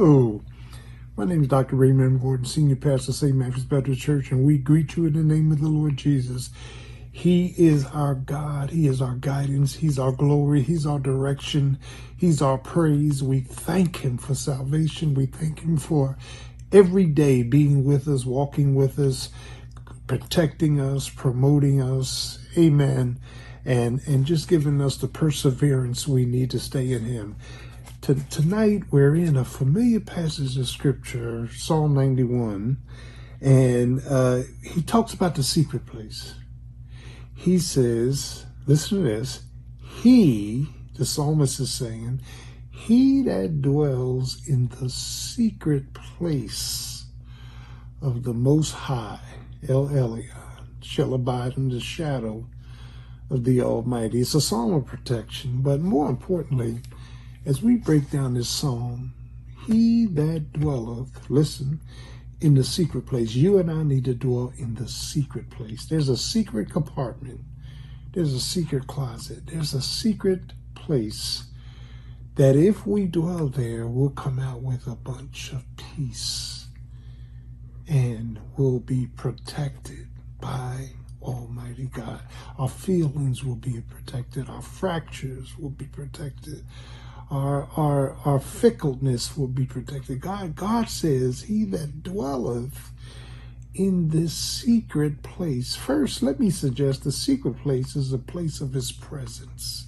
Hello. 0.00 0.44
My 1.16 1.24
name 1.24 1.42
is 1.42 1.48
Dr. 1.48 1.74
Raymond 1.74 2.20
Gordon, 2.20 2.46
Senior 2.46 2.76
Pastor, 2.76 3.12
St. 3.12 3.34
Matthew's 3.34 3.64
Baptist 3.64 4.00
Church, 4.00 4.30
and 4.30 4.44
we 4.44 4.56
greet 4.56 4.96
you 4.96 5.06
in 5.06 5.14
the 5.14 5.24
name 5.24 5.50
of 5.50 5.60
the 5.60 5.66
Lord 5.66 5.96
Jesus. 5.96 6.50
He 7.10 7.52
is 7.58 7.84
our 7.86 8.14
God. 8.14 8.70
He 8.70 8.86
is 8.86 9.02
our 9.02 9.16
guidance. 9.16 9.74
He's 9.74 9.98
our 9.98 10.12
glory. 10.12 10.62
He's 10.62 10.86
our 10.86 11.00
direction. 11.00 11.80
He's 12.16 12.40
our 12.40 12.58
praise. 12.58 13.24
We 13.24 13.40
thank 13.40 13.96
Him 13.96 14.18
for 14.18 14.36
salvation. 14.36 15.14
We 15.14 15.26
thank 15.26 15.62
Him 15.62 15.76
for 15.76 16.16
every 16.70 17.06
day 17.06 17.42
being 17.42 17.82
with 17.82 18.06
us, 18.06 18.24
walking 18.24 18.76
with 18.76 19.00
us, 19.00 19.30
protecting 20.06 20.80
us, 20.80 21.08
promoting 21.08 21.82
us. 21.82 22.38
Amen. 22.56 23.18
And, 23.64 24.00
and 24.06 24.24
just 24.24 24.48
giving 24.48 24.80
us 24.80 24.96
the 24.96 25.08
perseverance 25.08 26.06
we 26.06 26.24
need 26.24 26.52
to 26.52 26.60
stay 26.60 26.92
in 26.92 27.04
Him. 27.04 27.34
To, 28.02 28.14
tonight, 28.30 28.84
we're 28.90 29.16
in 29.16 29.36
a 29.36 29.44
familiar 29.44 30.00
passage 30.00 30.56
of 30.56 30.68
Scripture, 30.68 31.48
Psalm 31.52 31.94
91, 31.94 32.78
and 33.40 34.02
uh, 34.08 34.42
he 34.62 34.82
talks 34.82 35.12
about 35.12 35.34
the 35.34 35.42
secret 35.42 35.84
place. 35.84 36.34
He 37.34 37.58
says, 37.58 38.46
listen 38.66 38.98
to 38.98 39.04
this, 39.04 39.42
he, 39.82 40.68
the 40.94 41.04
psalmist 41.04 41.58
is 41.60 41.72
saying, 41.72 42.22
he 42.70 43.22
that 43.22 43.60
dwells 43.60 44.40
in 44.46 44.68
the 44.80 44.88
secret 44.88 45.92
place 45.92 47.06
of 48.00 48.22
the 48.22 48.32
Most 48.32 48.72
High, 48.72 49.20
El 49.68 49.88
Elyon, 49.88 50.82
shall 50.82 51.14
abide 51.14 51.56
in 51.56 51.68
the 51.68 51.80
shadow 51.80 52.46
of 53.28 53.44
the 53.44 53.60
Almighty. 53.60 54.20
It's 54.20 54.34
a 54.34 54.40
psalm 54.40 54.72
of 54.72 54.86
protection, 54.86 55.62
but 55.62 55.80
more 55.80 56.08
importantly, 56.08 56.80
as 57.48 57.62
we 57.62 57.76
break 57.76 58.10
down 58.10 58.34
this 58.34 58.48
psalm, 58.50 59.14
he 59.66 60.04
that 60.04 60.52
dwelleth, 60.52 61.30
listen, 61.30 61.80
in 62.42 62.54
the 62.54 62.62
secret 62.62 63.06
place. 63.06 63.34
You 63.34 63.58
and 63.58 63.70
I 63.70 63.82
need 63.84 64.04
to 64.04 64.14
dwell 64.14 64.52
in 64.58 64.74
the 64.74 64.86
secret 64.86 65.48
place. 65.48 65.86
There's 65.86 66.10
a 66.10 66.16
secret 66.16 66.70
compartment. 66.70 67.40
There's 68.12 68.34
a 68.34 68.40
secret 68.40 68.86
closet. 68.86 69.46
There's 69.46 69.72
a 69.72 69.80
secret 69.80 70.52
place 70.74 71.44
that 72.34 72.54
if 72.54 72.86
we 72.86 73.06
dwell 73.06 73.48
there, 73.48 73.86
we'll 73.86 74.10
come 74.10 74.38
out 74.38 74.60
with 74.60 74.86
a 74.86 74.94
bunch 74.94 75.50
of 75.52 75.64
peace 75.78 76.66
and 77.88 78.38
we'll 78.58 78.80
be 78.80 79.06
protected 79.16 80.06
by 80.38 80.90
Almighty 81.22 81.86
God. 81.86 82.20
Our 82.58 82.68
feelings 82.68 83.42
will 83.42 83.56
be 83.56 83.82
protected. 83.88 84.50
Our 84.50 84.62
fractures 84.62 85.56
will 85.58 85.70
be 85.70 85.86
protected. 85.86 86.66
Our, 87.30 87.68
our, 87.76 88.16
our 88.24 88.40
fickleness 88.40 89.36
will 89.36 89.48
be 89.48 89.66
protected. 89.66 90.20
God, 90.20 90.56
God 90.56 90.88
says, 90.88 91.42
he 91.42 91.64
that 91.66 92.02
dwelleth 92.02 92.92
in 93.74 94.08
this 94.08 94.32
secret 94.32 95.22
place. 95.22 95.76
First, 95.76 96.22
let 96.22 96.40
me 96.40 96.50
suggest 96.50 97.04
the 97.04 97.12
secret 97.12 97.62
place 97.62 97.94
is 97.94 98.12
a 98.12 98.18
place 98.18 98.60
of 98.60 98.72
his 98.72 98.92
presence. 98.92 99.86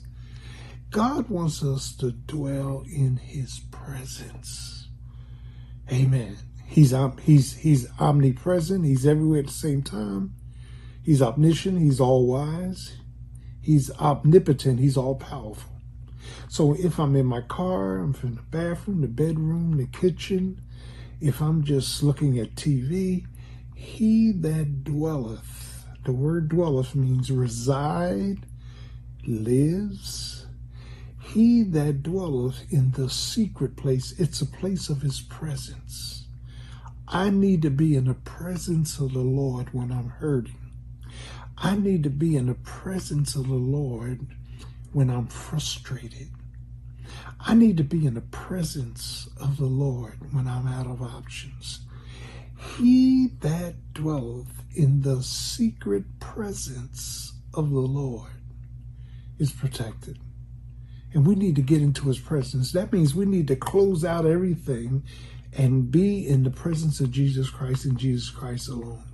God 0.91 1.29
wants 1.29 1.63
us 1.63 1.95
to 1.97 2.13
dwell 2.13 2.85
in 2.87 3.17
his 3.17 3.61
presence. 3.71 4.89
Amen. 5.91 6.37
He's 6.67 6.95
he's 7.23 7.57
he's 7.57 7.89
omnipresent. 7.99 8.85
He's 8.85 9.07
everywhere 9.07 9.41
at 9.41 9.47
the 9.47 9.53
same 9.53 9.83
time. 9.83 10.35
He's 11.03 11.23
omniscient. 11.23 11.81
He's 11.81 12.01
all 12.01 12.27
wise. 12.27 12.97
He's 13.61 13.91
omnipotent. 13.93 14.79
He's 14.79 14.97
all 14.97 15.17
powerful. 15.17 15.80
So 16.49 16.75
if 16.75 16.99
I'm 16.99 17.17
in 17.17 17.27
my 17.27 17.43
car, 17.43 17.99
I'm 17.99 18.15
in 18.23 18.37
the 18.37 18.43
bathroom, 18.43 19.01
the 19.01 19.09
bedroom, 19.09 19.77
the 19.77 19.87
kitchen, 19.87 20.61
if 21.21 21.41
I'm 21.41 21.65
just 21.65 22.03
looking 22.03 22.39
at 22.39 22.55
TV, 22.55 23.27
he 23.75 24.33
that 24.33 24.84
dwelleth, 24.84 25.87
the 26.05 26.12
word 26.12 26.49
dwelleth 26.49 26.94
means 26.94 27.31
reside, 27.31 28.47
lives, 29.27 30.47
he 31.21 31.62
that 31.62 32.03
dwelleth 32.03 32.73
in 32.73 32.93
the 32.93 33.09
secret 33.09 33.77
place, 33.77 34.12
it's 34.19 34.41
a 34.41 34.47
place 34.47 34.89
of 34.89 35.03
his 35.03 35.21
presence. 35.21 36.27
I 37.06 37.31
need 37.31 37.62
to 37.62 37.71
be 37.71 37.97
in 37.97 38.05
the 38.06 38.15
presence 38.15 38.99
of 38.99 39.12
the 39.12 39.21
Lord 39.21 39.73
when 39.73 39.93
I'm 39.93 40.09
hurting. 40.09 40.56
I 41.59 41.77
need 41.77 42.03
to 42.05 42.11
be 42.11 42.37
in 42.37 42.47
the 42.47 42.55
presence 42.55 43.34
of 43.34 43.49
the 43.49 43.55
Lord 43.55 44.27
when 44.93 45.11
I'm 45.11 45.27
frustrated. 45.27 46.28
I 47.41 47.55
need 47.55 47.77
to 47.78 47.84
be 47.84 48.06
in 48.06 48.15
the 48.15 48.21
presence 48.21 49.28
of 49.41 49.56
the 49.56 49.67
Lord 49.67 50.33
when 50.33 50.47
I'm 50.47 50.69
out 50.69 50.87
of 50.87 51.03
options. 51.03 51.81
He 52.77 53.29
that 53.41 53.95
dwelleth 53.95 54.65
in 54.75 55.00
the 55.00 55.23
secret 55.23 56.05
presence 56.21 57.33
of 57.55 57.71
the 57.71 57.81
Lord 57.81 58.31
is 59.39 59.53
protected 59.53 60.19
and 61.12 61.27
we 61.27 61.34
need 61.34 61.56
to 61.56 61.62
get 61.62 61.83
into 61.83 62.09
his 62.09 62.19
presence. 62.19 62.73
That 62.73 62.93
means 62.93 63.15
we 63.15 63.27
need 63.27 63.49
to 63.49 63.56
close 63.56 64.05
out 64.05 64.27
everything 64.27 65.03
and 65.53 65.91
be 65.91 66.27
in 66.27 66.45
the 66.45 66.50
presence 66.50 67.00
of 67.00 67.11
Jesus 67.11 67.50
Christ 67.50 67.84
and 67.84 67.99
Jesus 67.99 68.31
Christ 68.31 68.69
alone. 68.69 69.09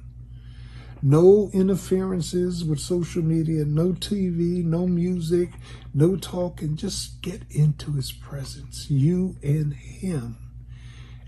No 1.02 1.50
interferences 1.52 2.64
with 2.64 2.80
social 2.80 3.22
media, 3.22 3.64
no 3.64 3.92
TV, 3.92 4.64
no 4.64 4.86
music, 4.86 5.50
no 5.94 6.16
talking. 6.16 6.76
Just 6.76 7.22
get 7.22 7.42
into 7.50 7.92
his 7.92 8.12
presence, 8.12 8.90
you 8.90 9.36
and 9.42 9.74
him. 9.74 10.38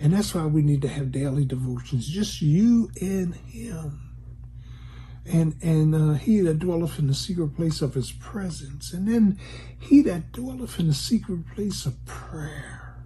And 0.00 0.12
that's 0.12 0.34
why 0.34 0.46
we 0.46 0.62
need 0.62 0.82
to 0.82 0.88
have 0.88 1.12
daily 1.12 1.44
devotions, 1.44 2.08
just 2.08 2.40
you 2.40 2.90
and 3.00 3.34
him 3.34 4.08
and 5.28 5.54
and 5.62 5.94
uh, 5.94 6.14
he 6.14 6.40
that 6.40 6.58
dwelleth 6.58 6.98
in 6.98 7.06
the 7.06 7.14
secret 7.14 7.54
place 7.54 7.82
of 7.82 7.94
his 7.94 8.12
presence, 8.12 8.92
and 8.92 9.06
then 9.06 9.38
he 9.78 10.00
that 10.02 10.32
dwelleth 10.32 10.80
in 10.80 10.88
the 10.88 10.94
secret 10.94 11.46
place 11.54 11.86
of 11.86 12.04
prayer. 12.06 12.96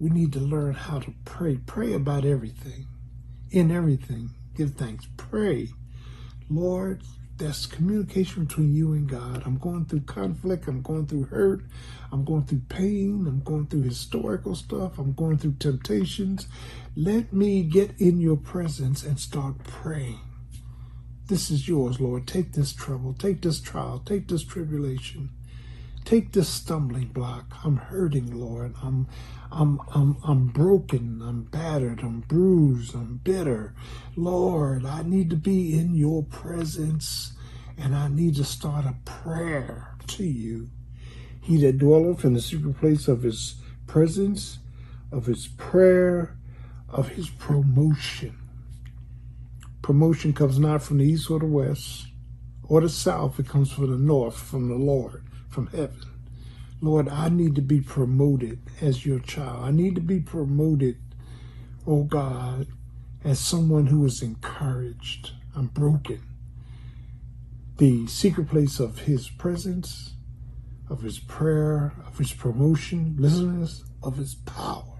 We 0.00 0.10
need 0.10 0.32
to 0.32 0.40
learn 0.40 0.74
how 0.74 1.00
to 1.00 1.14
pray. 1.24 1.58
Pray 1.66 1.92
about 1.92 2.24
everything, 2.24 2.86
in 3.50 3.70
everything. 3.70 4.30
Give 4.54 4.70
thanks. 4.72 5.06
Pray, 5.16 5.68
Lord. 6.48 7.02
That's 7.36 7.66
communication 7.66 8.44
between 8.44 8.76
you 8.76 8.92
and 8.92 9.08
God. 9.08 9.42
I'm 9.44 9.58
going 9.58 9.86
through 9.86 10.02
conflict. 10.02 10.68
I'm 10.68 10.82
going 10.82 11.06
through 11.06 11.24
hurt. 11.24 11.62
I'm 12.12 12.24
going 12.24 12.44
through 12.44 12.62
pain. 12.68 13.26
I'm 13.26 13.40
going 13.40 13.66
through 13.66 13.82
historical 13.82 14.54
stuff. 14.54 15.00
I'm 15.00 15.14
going 15.14 15.38
through 15.38 15.56
temptations. 15.58 16.46
Let 16.94 17.32
me 17.32 17.64
get 17.64 18.00
in 18.00 18.20
your 18.20 18.36
presence 18.36 19.02
and 19.02 19.18
start 19.18 19.64
praying 19.64 20.20
this 21.26 21.50
is 21.50 21.66
yours, 21.66 22.00
Lord. 22.00 22.26
Take 22.26 22.52
this 22.52 22.72
trouble, 22.72 23.14
take 23.14 23.40
this 23.40 23.60
trial, 23.60 24.02
take 24.04 24.28
this 24.28 24.44
tribulation, 24.44 25.30
take 26.04 26.32
this 26.32 26.48
stumbling 26.48 27.08
block. 27.08 27.54
I'm 27.64 27.76
hurting, 27.76 28.38
Lord. 28.38 28.74
I'm 28.82 29.08
I'm 29.52 29.80
I'm 29.94 30.18
I'm 30.24 30.48
broken, 30.48 31.22
I'm 31.22 31.44
battered, 31.44 32.00
I'm 32.02 32.20
bruised, 32.20 32.94
I'm 32.94 33.18
bitter. 33.24 33.74
Lord, 34.16 34.86
I 34.86 35.02
need 35.02 35.30
to 35.30 35.36
be 35.36 35.78
in 35.78 35.94
your 35.94 36.24
presence 36.24 37.34
and 37.78 37.94
I 37.96 38.08
need 38.08 38.36
to 38.36 38.44
start 38.44 38.86
a 38.86 38.96
prayer 39.04 39.96
to 40.08 40.24
you. 40.24 40.70
He 41.40 41.60
that 41.62 41.78
dwelleth 41.78 42.24
in 42.24 42.34
the 42.34 42.42
secret 42.42 42.78
place 42.78 43.08
of 43.08 43.22
his 43.22 43.56
presence, 43.86 44.58
of 45.12 45.26
his 45.26 45.48
prayer, 45.48 46.36
of 46.88 47.10
his 47.10 47.30
promotion 47.30 48.36
Promotion 49.82 50.32
comes 50.32 50.58
not 50.58 50.82
from 50.82 50.98
the 50.98 51.04
east 51.04 51.30
or 51.30 51.40
the 51.40 51.46
west 51.46 52.06
or 52.68 52.80
the 52.80 52.88
south. 52.88 53.38
It 53.38 53.48
comes 53.48 53.72
from 53.72 53.90
the 53.90 53.96
north, 53.96 54.36
from 54.36 54.68
the 54.68 54.74
Lord, 54.74 55.24
from 55.48 55.68
heaven. 55.68 56.00
Lord, 56.80 57.08
I 57.08 57.28
need 57.28 57.54
to 57.54 57.62
be 57.62 57.80
promoted 57.80 58.58
as 58.80 59.06
your 59.06 59.18
child. 59.18 59.64
I 59.64 59.70
need 59.70 59.94
to 59.94 60.00
be 60.00 60.20
promoted, 60.20 60.98
oh 61.86 62.04
God, 62.04 62.66
as 63.24 63.38
someone 63.38 63.86
who 63.86 64.04
is 64.04 64.22
encouraged. 64.22 65.32
I'm 65.56 65.68
broken. 65.68 66.22
The 67.78 68.06
secret 68.06 68.48
place 68.48 68.80
of 68.80 69.00
his 69.00 69.28
presence, 69.28 70.14
of 70.90 71.02
his 71.02 71.18
prayer, 71.18 71.94
of 72.06 72.18
his 72.18 72.32
promotion, 72.32 73.16
listeners, 73.18 73.84
of 74.02 74.16
his 74.16 74.34
power. 74.34 74.93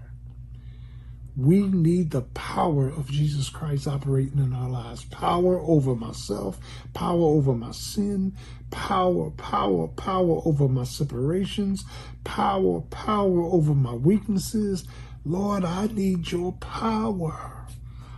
We 1.37 1.63
need 1.63 2.11
the 2.11 2.21
power 2.21 2.87
of 2.87 3.11
Jesus 3.11 3.49
Christ 3.49 3.89
operating 3.89 4.39
in 4.39 4.53
our 4.53 4.69
lives. 4.69 5.03
Power 5.03 5.59
over 5.59 5.93
myself, 5.93 6.57
power 6.93 7.19
over 7.19 7.53
my 7.53 7.71
sin, 7.71 8.37
power, 8.71 9.31
power, 9.31 9.89
power 9.89 10.41
over 10.45 10.69
my 10.69 10.85
separations, 10.85 11.83
power, 12.23 12.79
power 12.79 13.43
over 13.43 13.73
my 13.73 13.93
weaknesses. 13.93 14.85
Lord, 15.25 15.65
I 15.65 15.87
need 15.87 16.31
your 16.31 16.53
power. 16.53 17.67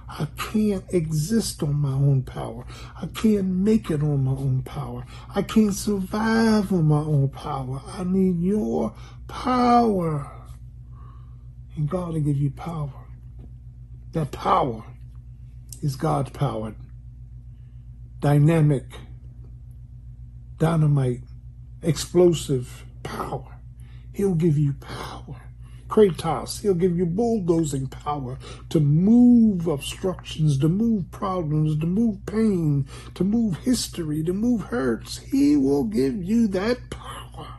I 0.08 0.28
can't 0.52 0.86
exist 0.94 1.64
on 1.64 1.74
my 1.74 1.94
own 1.94 2.22
power. 2.22 2.66
I 3.02 3.08
can't 3.08 3.48
make 3.48 3.90
it 3.90 4.04
on 4.04 4.25
my 4.25 4.31
own 4.31 4.62
power. 4.62 5.08
I 5.34 5.42
can't 5.42 5.74
survive 5.74 6.72
on 6.72 6.86
my 6.86 7.00
own 7.00 7.30
power. 7.30 7.81
I 7.88 8.04
need 8.04 8.40
your 8.42 8.94
power. 9.28 10.31
And 11.75 11.90
God 11.90 12.14
will 12.14 12.22
give 12.22 12.38
you 12.38 12.52
power. 12.52 13.06
That 14.18 14.31
power 14.31 14.84
is 15.84 15.96
God's 15.96 16.31
power. 16.31 16.74
Dynamic, 18.19 18.86
dynamite, 20.58 21.22
explosive 21.84 22.84
power. 23.04 23.60
He'll 24.16 24.34
give 24.34 24.58
you 24.58 24.74
power. 24.74 25.36
Kratos, 25.88 26.64
he'll 26.64 26.74
give 26.74 26.98
you 26.98 27.06
bulldozing 27.06 27.90
power 27.90 28.40
to 28.69 28.80
move 28.80 29.68
obstructions, 29.68 30.58
to 30.62 30.68
move 30.68 31.12
problems, 31.12 31.80
to 31.80 31.86
move 31.86 32.25
pain, 32.25 32.88
to 33.14 33.24
move 33.24 33.58
history, 33.58 34.24
to 34.24 34.34
move 34.34 34.62
hurts. 34.62 35.19
He 35.19 35.56
will 35.56 35.84
give 35.84 36.24
you 36.24 36.48
that 36.48 36.90
power. 36.90 37.50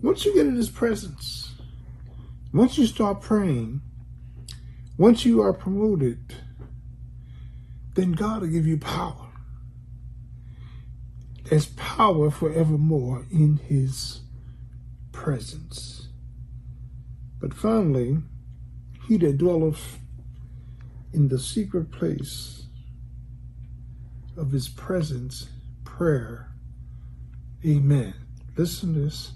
Once 0.00 0.24
you 0.24 0.32
get 0.32 0.46
in 0.46 0.56
his 0.56 0.70
presence, 0.70 1.56
once 2.54 2.78
you 2.78 2.86
start 2.86 3.20
praying, 3.20 3.82
once 5.02 5.24
you 5.24 5.42
are 5.42 5.52
promoted, 5.52 6.32
then 7.94 8.12
God 8.12 8.42
will 8.42 8.48
give 8.48 8.68
you 8.68 8.78
power. 8.78 9.32
There's 11.42 11.66
power 11.70 12.30
forevermore 12.30 13.26
in 13.28 13.56
his 13.56 14.20
presence. 15.10 16.06
But 17.40 17.52
finally, 17.52 18.18
he 19.08 19.16
that 19.16 19.38
dwelleth 19.38 19.98
in 21.12 21.26
the 21.26 21.40
secret 21.40 21.90
place 21.90 22.66
of 24.36 24.52
his 24.52 24.68
presence, 24.68 25.48
prayer. 25.82 26.54
Amen. 27.66 28.14
Listen 28.56 28.94
to 28.94 29.00
this. 29.00 29.32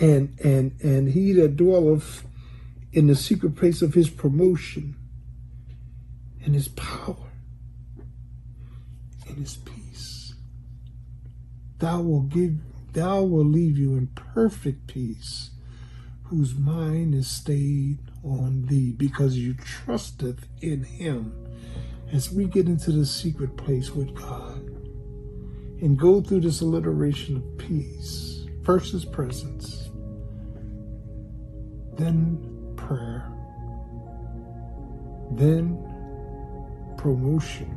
And 0.00 0.40
and 0.42 0.72
and 0.80 1.10
he 1.10 1.34
that 1.34 1.58
dwelleth 1.58 2.24
in 2.92 3.06
the 3.06 3.16
secret 3.16 3.54
place 3.54 3.82
of 3.82 3.94
his 3.94 4.10
promotion 4.10 4.96
and 6.44 6.54
his 6.54 6.68
power 6.68 7.16
and 9.28 9.38
his 9.38 9.56
peace. 9.56 10.34
Thou 11.78 12.02
will 12.02 12.22
give 12.22 12.58
thou 12.92 13.22
will 13.22 13.44
leave 13.44 13.78
you 13.78 13.96
in 13.96 14.08
perfect 14.08 14.88
peace, 14.88 15.50
whose 16.24 16.54
mind 16.54 17.14
is 17.14 17.28
stayed 17.28 17.98
on 18.24 18.66
thee, 18.66 18.92
because 18.92 19.38
you 19.38 19.54
trusteth 19.54 20.48
in 20.60 20.82
him. 20.82 21.32
As 22.12 22.32
we 22.32 22.46
get 22.46 22.66
into 22.66 22.90
the 22.90 23.06
secret 23.06 23.56
place 23.56 23.90
with 23.90 24.12
God 24.16 24.66
and 25.80 25.96
go 25.96 26.20
through 26.20 26.40
this 26.40 26.60
alliteration 26.60 27.36
of 27.36 27.58
peace, 27.58 28.44
first 28.64 28.92
his 28.92 29.04
presence, 29.04 29.90
then 31.96 32.49
prayer, 32.90 33.22
then 35.30 35.78
promotion, 36.96 37.70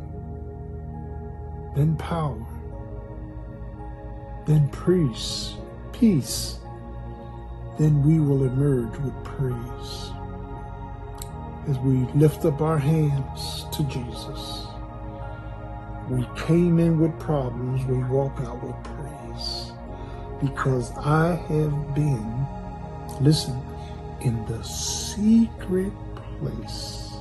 then 1.76 1.96
power, 1.98 2.44
then 4.48 4.68
peace, 4.70 5.54
peace, 5.92 6.58
then 7.78 8.02
we 8.02 8.20
will 8.20 8.44
emerge 8.44 8.98
with 9.02 9.14
praise. 9.24 10.10
As 11.70 11.78
we 11.80 11.94
lift 12.20 12.44
up 12.46 12.60
our 12.62 12.80
hands 12.80 13.68
to 13.72 13.84
Jesus, 13.84 14.66
we 16.10 16.28
came 16.36 16.80
in 16.80 17.00
with 17.00 17.18
problems, 17.20 17.86
we 17.86 18.04
walk 18.06 18.40
out 18.40 18.64
with 18.64 18.76
praise. 18.84 19.72
Because 20.42 20.92
I 20.98 21.36
have 21.36 21.94
been, 21.94 22.48
listen, 23.22 23.62
in 24.24 24.46
the 24.46 24.64
secret 24.64 25.94
place 26.40 27.12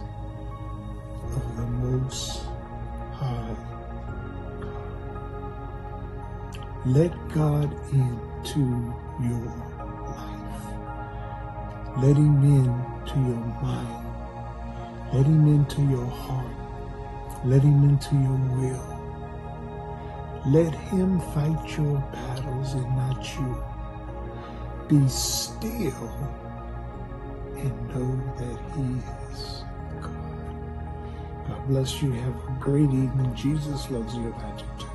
of 1.37 1.57
the 1.57 1.67
Most 1.67 2.43
High 3.13 3.57
Let 6.87 7.13
God 7.29 7.73
into 7.93 8.61
your 9.23 9.47
life. 10.09 10.89
Let 11.99 12.17
Him 12.17 12.43
into 12.43 13.17
your 13.21 13.47
mind. 13.63 14.07
Let 15.13 15.27
Him 15.27 15.47
into 15.49 15.83
your 15.83 16.07
heart. 16.07 16.57
Let 17.45 17.63
Him 17.63 17.85
into 17.89 18.17
your 18.17 18.39
will. 18.59 19.15
Let 20.47 20.75
Him 20.75 21.21
fight 21.21 21.79
your 21.79 22.01
battles 22.13 22.75
and 22.75 22.97
not 22.97 23.33
you. 23.37 23.63
Be 24.89 25.09
still 25.09 26.11
and 27.63 27.89
know 27.91 28.35
that 28.39 28.59
He 28.77 29.33
is 29.33 29.65
God. 30.03 30.69
God 31.49 31.69
bless 31.69 32.03
you. 32.03 32.13
Have 32.13 32.35
a 32.35 32.57
great 32.61 32.91
evening. 32.91 33.35
Jesus 33.37 33.91
loves 33.91 34.15
you. 34.15 34.29
Evangelist. 34.29 34.92